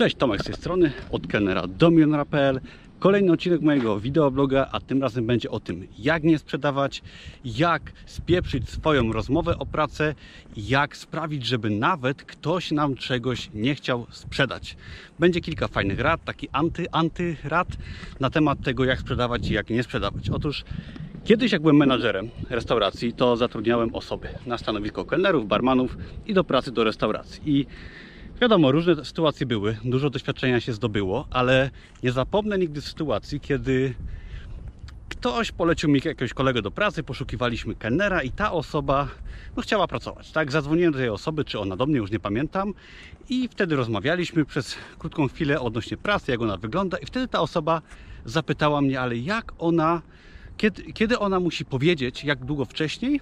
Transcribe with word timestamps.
Cześć, 0.00 0.16
Tomek 0.16 0.40
z 0.40 0.44
tej 0.44 0.54
strony, 0.54 0.92
od 1.10 1.26
kelnera 1.26 1.66
do. 1.66 1.90
Kolejny 2.98 3.32
odcinek 3.32 3.60
mojego 3.60 4.00
wideobloga, 4.00 4.68
a 4.72 4.80
tym 4.80 5.02
razem 5.02 5.26
będzie 5.26 5.50
o 5.50 5.60
tym, 5.60 5.86
jak 5.98 6.24
nie 6.24 6.38
sprzedawać, 6.38 7.02
jak 7.44 7.92
spieprzyć 8.06 8.68
swoją 8.68 9.12
rozmowę 9.12 9.58
o 9.58 9.66
pracę, 9.66 10.14
jak 10.56 10.96
sprawić, 10.96 11.46
żeby 11.46 11.70
nawet 11.70 12.22
ktoś 12.22 12.70
nam 12.70 12.94
czegoś 12.94 13.50
nie 13.54 13.74
chciał 13.74 14.06
sprzedać. 14.10 14.76
Będzie 15.18 15.40
kilka 15.40 15.68
fajnych 15.68 16.00
rad, 16.00 16.24
taki 16.24 16.48
anty, 16.52 16.86
anty 16.92 17.36
rad 17.44 17.68
na 18.20 18.30
temat 18.30 18.60
tego, 18.60 18.84
jak 18.84 19.00
sprzedawać 19.00 19.50
i 19.50 19.54
jak 19.54 19.70
nie 19.70 19.82
sprzedawać. 19.82 20.30
Otóż 20.30 20.64
Kiedyś 21.24 21.52
jak 21.52 21.62
byłem 21.62 21.76
menadżerem 21.76 22.30
restauracji, 22.50 23.12
to 23.12 23.36
zatrudniałem 23.36 23.94
osoby 23.94 24.28
na 24.46 24.58
stanowisko 24.58 25.04
kelnerów, 25.04 25.48
barmanów 25.48 25.96
i 26.26 26.34
do 26.34 26.44
pracy 26.44 26.72
do 26.72 26.84
restauracji. 26.84 27.42
I 27.46 27.66
Wiadomo, 28.40 28.72
różne 28.72 29.04
sytuacje 29.04 29.46
były, 29.46 29.76
dużo 29.84 30.10
doświadczenia 30.10 30.60
się 30.60 30.72
zdobyło, 30.72 31.26
ale 31.30 31.70
nie 32.02 32.12
zapomnę 32.12 32.58
nigdy 32.58 32.80
sytuacji, 32.80 33.40
kiedy 33.40 33.94
ktoś 35.08 35.52
polecił 35.52 35.90
mi 35.90 36.00
jakiegoś 36.04 36.34
kolegę 36.34 36.62
do 36.62 36.70
pracy, 36.70 37.02
poszukiwaliśmy 37.02 37.74
kelnera 37.74 38.22
i 38.22 38.30
ta 38.30 38.52
osoba 38.52 39.08
no, 39.56 39.62
chciała 39.62 39.86
pracować. 39.86 40.32
Tak, 40.32 40.52
zadzwoniłem 40.52 40.92
do 40.92 40.98
tej 40.98 41.08
osoby, 41.08 41.44
czy 41.44 41.58
ona 41.58 41.76
do 41.76 41.86
mnie, 41.86 41.96
już 41.96 42.10
nie 42.10 42.20
pamiętam, 42.20 42.74
i 43.28 43.48
wtedy 43.48 43.76
rozmawialiśmy 43.76 44.44
przez 44.44 44.76
krótką 44.98 45.28
chwilę 45.28 45.60
odnośnie 45.60 45.96
pracy, 45.96 46.30
jak 46.32 46.40
ona 46.40 46.56
wygląda, 46.56 46.98
i 46.98 47.06
wtedy 47.06 47.28
ta 47.28 47.40
osoba 47.40 47.82
zapytała 48.24 48.80
mnie, 48.80 49.00
ale 49.00 49.16
jak 49.16 49.52
ona, 49.58 50.02
kiedy, 50.56 50.92
kiedy 50.92 51.18
ona 51.18 51.40
musi 51.40 51.64
powiedzieć, 51.64 52.24
jak 52.24 52.44
długo 52.44 52.64
wcześniej, 52.64 53.20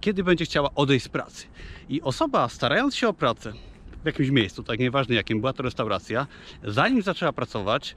kiedy 0.00 0.24
będzie 0.24 0.44
chciała 0.44 0.70
odejść 0.74 1.04
z 1.04 1.08
pracy. 1.08 1.46
I 1.88 2.02
osoba, 2.02 2.48
starając 2.48 2.96
się 2.96 3.08
o 3.08 3.12
pracę, 3.12 3.52
w 4.02 4.06
jakimś 4.06 4.30
miejscu, 4.30 4.62
tak 4.62 4.78
nieważne 4.78 5.14
jakim 5.14 5.40
była 5.40 5.52
to 5.52 5.62
restauracja, 5.62 6.26
zanim 6.64 7.02
zaczęła 7.02 7.32
pracować, 7.32 7.96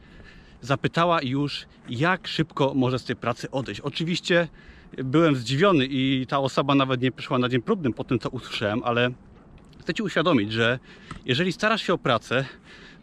zapytała 0.62 1.22
już, 1.22 1.66
jak 1.90 2.28
szybko 2.28 2.74
może 2.76 3.00
z 3.00 3.04
tej 3.04 3.16
pracy 3.16 3.52
odejść. 3.52 3.82
Oczywiście 3.82 4.48
byłem 4.98 5.36
zdziwiony 5.36 5.86
i 5.86 6.26
ta 6.30 6.40
osoba 6.40 6.76
nawet 6.76 7.02
nie 7.02 7.12
przyszła 7.12 7.40
na 7.40 7.50
dzień 7.50 7.62
próbny 7.62 7.94
po 7.94 8.04
tym, 8.04 8.20
co 8.20 8.30
usłyszałem, 8.30 8.82
ale 8.84 9.12
chcę 9.80 9.94
Ci 9.94 10.04
uświadomić, 10.04 10.52
że 10.52 10.80
jeżeli 11.26 11.52
starasz 11.52 11.82
się 11.82 11.94
o 11.94 11.98
pracę, 11.98 12.46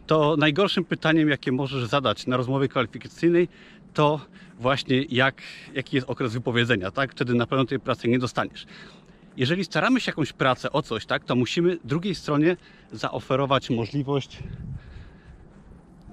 to 0.07 0.35
najgorszym 0.37 0.85
pytaniem, 0.85 1.29
jakie 1.29 1.51
możesz 1.51 1.85
zadać 1.85 2.27
na 2.27 2.37
rozmowie 2.37 2.67
kwalifikacyjnej, 2.67 3.47
to 3.93 4.21
właśnie 4.59 5.01
jak, 5.01 5.41
jaki 5.73 5.95
jest 5.95 6.09
okres 6.09 6.33
wypowiedzenia, 6.33 6.91
tak? 6.91 7.11
Wtedy 7.11 7.33
na 7.33 7.47
pewno 7.47 7.65
tej 7.65 7.79
pracy 7.79 8.07
nie 8.07 8.19
dostaniesz 8.19 8.65
jeżeli 9.37 9.65
staramy 9.65 10.01
się 10.01 10.11
jakąś 10.11 10.33
pracę 10.33 10.71
o 10.71 10.81
coś, 10.81 11.05
tak, 11.05 11.23
to 11.23 11.35
musimy 11.35 11.77
drugiej 11.83 12.15
stronie 12.15 12.57
zaoferować 12.91 13.69
możliwość, 13.69 14.39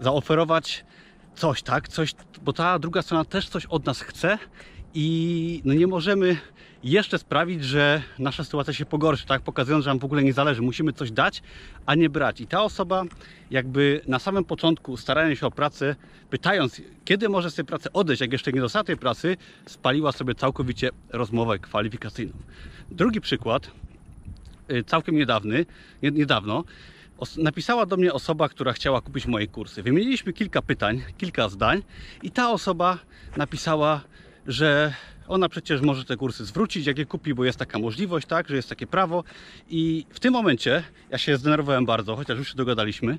zaoferować 0.01 0.85
coś, 1.35 1.63
tak, 1.63 1.89
coś, 1.89 2.15
bo 2.43 2.53
ta 2.53 2.79
druga 2.79 3.03
strona 3.03 3.25
też 3.25 3.49
coś 3.49 3.67
od 3.67 3.87
nas 3.87 4.01
chce 4.01 4.39
i 4.99 5.61
no 5.65 5.75
nie 5.75 5.87
możemy 5.87 6.37
jeszcze 6.85 7.19
sprawić, 7.19 7.65
że 7.65 8.03
nasza 8.19 8.45
sytuacja 8.45 8.73
się 8.73 8.87
pogorszy, 8.87 9.27
tak, 9.27 9.43
pokazując, 9.43 9.85
że 9.85 9.91
nam 9.91 9.99
w 9.99 10.05
ogóle 10.05 10.23
nie 10.23 10.33
zależy. 10.33 10.63
Musimy 10.63 10.93
coś 10.93 11.11
dać, 11.11 11.43
a 11.87 11.95
nie 11.95 12.11
brać. 12.11 12.41
I 12.41 12.47
ta 12.47 12.63
osoba 12.63 13.05
jakby 13.51 14.01
na 14.07 14.19
samym 14.19 14.45
początku 14.45 14.97
starając 14.97 15.39
się 15.39 15.47
o 15.47 15.51
pracę, 15.51 15.97
pytając, 16.31 16.83
kiedy 17.05 17.29
może 17.29 17.51
z 17.51 17.55
tej 17.55 17.65
pracy 17.65 17.93
odejść, 17.93 18.21
jak 18.21 18.33
jeszcze 18.33 18.53
nie 18.53 18.61
dostała 18.61 18.85
tej 18.85 18.97
pracy, 18.97 19.37
spaliła 19.67 20.13
sobie 20.13 20.35
całkowicie 20.35 20.91
rozmowę 21.09 21.59
kwalifikacyjną. 21.59 22.33
Drugi 22.91 23.21
przykład, 23.21 23.71
y, 24.71 24.85
całkiem 24.85 25.17
niedawny, 25.17 25.67
niedawno, 26.03 26.65
napisała 27.37 27.87
do 27.87 27.97
mnie 27.97 28.13
osoba, 28.13 28.49
która 28.49 28.73
chciała 28.73 29.01
kupić 29.01 29.27
moje 29.27 29.47
kursy. 29.47 29.83
Wymieniliśmy 29.83 30.33
kilka 30.33 30.63
pytań, 30.63 31.03
kilka 31.19 31.49
zdań 31.49 31.83
i 32.23 32.31
ta 32.31 32.51
osoba 32.51 32.99
napisała, 33.37 34.01
że 34.49 34.93
ona 35.29 35.49
przecież 35.49 35.81
może 35.81 36.05
te 36.05 36.17
kursy 36.17 36.45
zwrócić, 36.45 36.87
jak 36.87 36.99
je 36.99 37.07
kupi, 37.07 37.35
bo 37.35 37.45
jest 37.45 37.59
taka 37.59 37.79
możliwość, 37.79 38.27
tak, 38.27 38.49
że 38.49 38.57
jest 38.57 38.69
takie 38.69 38.87
prawo. 38.87 39.25
I 39.71 40.07
w 40.11 40.21
tym 40.21 40.33
momencie 40.33 40.83
ja 41.11 41.19
się 41.19 41.37
zdenerwowałem 41.37 41.87
bardzo, 41.87 42.17
chociaż 42.17 42.39
już 42.39 42.49
się 42.49 42.57
dogadaliśmy. 42.57 43.19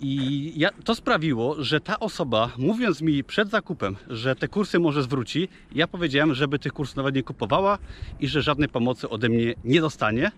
I 0.00 0.52
ja, 0.56 0.70
to 0.84 0.94
sprawiło, 0.94 1.64
że 1.64 1.80
ta 1.80 1.98
osoba, 2.00 2.52
mówiąc 2.58 3.00
mi 3.00 3.24
przed 3.24 3.50
zakupem, 3.50 3.96
że 4.08 4.36
te 4.36 4.48
kursy 4.48 4.78
może 4.78 5.02
zwróci, 5.02 5.48
ja 5.74 5.86
powiedziałem, 5.86 6.34
żeby 6.34 6.58
tych 6.58 6.72
kursów 6.72 6.96
nawet 6.96 7.14
nie 7.14 7.22
kupowała 7.22 7.78
i 8.20 8.28
że 8.28 8.42
żadnej 8.42 8.68
pomocy 8.68 9.08
ode 9.08 9.28
mnie 9.28 9.54
nie 9.64 9.80
dostanie. 9.80 10.30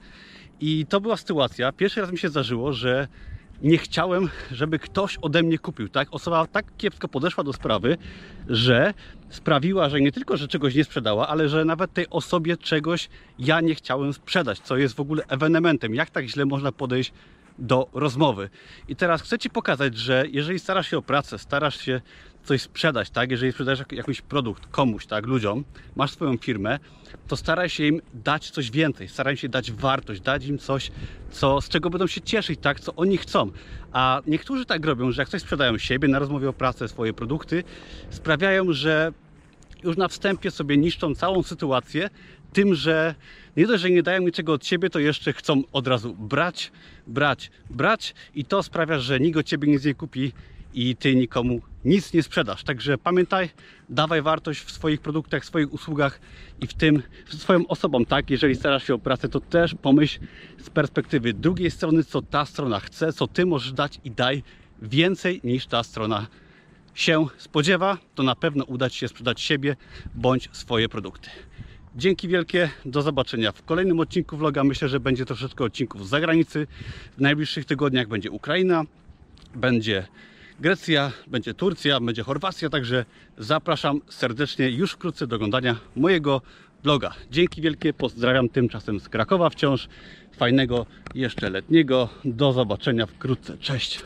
I 0.60 0.86
to 0.86 1.00
była 1.00 1.16
sytuacja, 1.16 1.72
pierwszy 1.72 2.00
raz 2.00 2.12
mi 2.12 2.18
się 2.18 2.28
zdarzyło, 2.28 2.72
że 2.72 3.08
nie 3.62 3.78
chciałem, 3.78 4.28
żeby 4.50 4.78
ktoś 4.78 5.16
ode 5.16 5.42
mnie 5.42 5.58
kupił. 5.58 5.88
Tak? 5.88 6.08
Osoba 6.10 6.46
tak 6.46 6.66
kiepsko 6.78 7.08
podeszła 7.08 7.44
do 7.44 7.52
sprawy, 7.52 7.96
że 8.48 8.94
sprawiła, 9.30 9.88
że 9.88 10.00
nie 10.00 10.12
tylko, 10.12 10.36
że 10.36 10.48
czegoś 10.48 10.74
nie 10.74 10.84
sprzedała, 10.84 11.28
ale 11.28 11.48
że 11.48 11.64
nawet 11.64 11.92
tej 11.92 12.10
osobie 12.10 12.56
czegoś 12.56 13.08
ja 13.38 13.60
nie 13.60 13.74
chciałem 13.74 14.12
sprzedać, 14.12 14.58
co 14.58 14.76
jest 14.76 14.94
w 14.94 15.00
ogóle 15.00 15.22
ewenementem. 15.28 15.94
Jak 15.94 16.10
tak 16.10 16.26
źle 16.26 16.46
można 16.46 16.72
podejść 16.72 17.12
do 17.58 17.88
rozmowy. 17.92 18.50
I 18.88 18.96
teraz 18.96 19.22
chcę 19.22 19.38
Ci 19.38 19.50
pokazać, 19.50 19.96
że 19.96 20.24
jeżeli 20.30 20.58
starasz 20.58 20.90
się 20.90 20.98
o 20.98 21.02
pracę, 21.02 21.38
starasz 21.38 21.80
się 21.80 22.00
coś 22.44 22.62
sprzedać, 22.62 23.10
tak? 23.10 23.30
Jeżeli 23.30 23.52
sprzedajesz 23.52 23.82
jakiś 23.92 24.20
produkt 24.20 24.66
komuś, 24.66 25.06
tak, 25.06 25.26
ludziom, 25.26 25.64
masz 25.96 26.10
swoją 26.10 26.36
firmę, 26.36 26.78
to 27.28 27.36
staraj 27.36 27.68
się 27.68 27.84
im 27.84 28.00
dać 28.14 28.50
coś 28.50 28.70
więcej, 28.70 29.08
staraj 29.08 29.36
się 29.36 29.48
dać 29.48 29.72
wartość, 29.72 30.20
dać 30.20 30.46
im 30.46 30.58
coś, 30.58 30.90
co, 31.30 31.60
z 31.60 31.68
czego 31.68 31.90
będą 31.90 32.06
się 32.06 32.20
cieszyć, 32.20 32.60
tak, 32.62 32.80
co 32.80 32.94
oni 32.94 33.16
chcą. 33.16 33.50
A 33.92 34.22
niektórzy 34.26 34.64
tak 34.64 34.84
robią, 34.84 35.12
że 35.12 35.22
jak 35.22 35.28
coś 35.28 35.42
sprzedają 35.42 35.78
siebie 35.78 36.08
na 36.08 36.18
rozmowie 36.18 36.48
o 36.48 36.52
pracę, 36.52 36.88
swoje 36.88 37.12
produkty, 37.12 37.64
sprawiają, 38.10 38.72
że 38.72 39.12
już 39.82 39.96
na 39.96 40.08
wstępie 40.08 40.50
sobie 40.50 40.76
niszczą 40.76 41.14
całą 41.14 41.42
sytuację 41.42 42.10
tym, 42.52 42.74
że 42.74 43.14
nie 43.56 43.66
dość, 43.66 43.82
że 43.82 43.90
nie 43.90 44.02
dają 44.02 44.22
niczego 44.22 44.52
od 44.52 44.66
siebie, 44.66 44.90
to 44.90 44.98
jeszcze 44.98 45.32
chcą 45.32 45.62
od 45.72 45.86
razu 45.86 46.14
brać, 46.14 46.72
brać, 47.06 47.50
brać 47.70 48.14
i 48.34 48.44
to 48.44 48.62
sprawia, 48.62 48.98
że 48.98 49.20
nikt 49.20 49.38
od 49.38 49.46
ciebie 49.46 49.68
nic 49.68 49.84
nie 49.84 49.94
kupi 49.94 50.32
i 50.74 50.96
ty 50.96 51.16
nikomu 51.16 51.60
nic 51.84 52.12
nie 52.12 52.22
sprzedasz. 52.22 52.64
Także 52.64 52.98
pamiętaj, 52.98 53.48
dawaj 53.88 54.22
wartość 54.22 54.60
w 54.60 54.70
swoich 54.70 55.00
produktach, 55.00 55.42
w 55.42 55.46
swoich 55.46 55.72
usługach 55.72 56.20
i 56.60 56.66
w 56.66 56.74
tym 56.74 57.02
swoją 57.28 57.66
osobą, 57.66 58.04
tak? 58.04 58.30
Jeżeli 58.30 58.54
starasz 58.54 58.86
się 58.86 58.94
o 58.94 58.98
pracę, 58.98 59.28
to 59.28 59.40
też 59.40 59.74
pomyśl 59.82 60.20
z 60.58 60.70
perspektywy 60.70 61.32
drugiej 61.32 61.70
strony, 61.70 62.04
co 62.04 62.22
ta 62.22 62.46
strona 62.46 62.80
chce, 62.80 63.12
co 63.12 63.26
ty 63.26 63.46
możesz 63.46 63.72
dać 63.72 64.00
i 64.04 64.10
daj 64.10 64.42
więcej 64.82 65.40
niż 65.44 65.66
ta 65.66 65.82
strona 65.82 66.26
się 66.94 67.26
spodziewa, 67.38 67.98
to 68.14 68.22
na 68.22 68.36
pewno 68.36 68.64
uda 68.64 68.90
Ci 68.90 68.98
się 68.98 69.08
sprzedać 69.08 69.40
siebie 69.40 69.76
bądź 70.14 70.48
swoje 70.52 70.88
produkty. 70.88 71.30
Dzięki 71.96 72.28
wielkie, 72.28 72.70
do 72.84 73.02
zobaczenia 73.02 73.52
w 73.52 73.62
kolejnym 73.62 74.00
odcinku 74.00 74.36
vloga. 74.36 74.64
Myślę, 74.64 74.88
że 74.88 75.00
będzie 75.00 75.24
troszeczkę 75.24 75.64
odcinków 75.64 76.06
z 76.06 76.10
zagranicy. 76.10 76.66
W 77.18 77.20
najbliższych 77.20 77.64
tygodniach 77.64 78.08
będzie 78.08 78.30
Ukraina, 78.30 78.84
będzie 79.54 80.06
Grecja, 80.60 81.12
będzie 81.26 81.54
Turcja, 81.54 82.00
będzie 82.00 82.22
Chorwacja, 82.22 82.68
także 82.68 83.04
zapraszam 83.38 84.00
serdecznie 84.08 84.70
już 84.70 84.92
wkrótce 84.92 85.26
do 85.26 85.36
oglądania 85.36 85.76
mojego 85.96 86.42
vloga. 86.82 87.14
Dzięki 87.30 87.62
wielkie, 87.62 87.92
pozdrawiam 87.92 88.48
tymczasem 88.48 89.00
z 89.00 89.08
Krakowa 89.08 89.50
wciąż. 89.50 89.88
Fajnego, 90.36 90.86
jeszcze 91.14 91.50
letniego. 91.50 92.08
Do 92.24 92.52
zobaczenia 92.52 93.06
wkrótce. 93.06 93.58
Cześć! 93.58 94.02